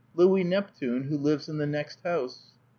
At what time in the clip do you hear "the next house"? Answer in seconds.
1.59-2.53